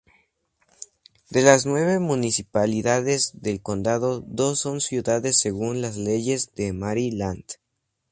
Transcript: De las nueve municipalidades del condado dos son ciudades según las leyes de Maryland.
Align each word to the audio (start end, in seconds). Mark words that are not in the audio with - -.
De 1.29 1.43
las 1.43 1.67
nueve 1.67 1.99
municipalidades 1.99 3.39
del 3.43 3.61
condado 3.61 4.21
dos 4.21 4.59
son 4.61 4.81
ciudades 4.81 5.37
según 5.39 5.83
las 5.83 5.95
leyes 5.95 6.55
de 6.55 6.73
Maryland. 6.73 7.45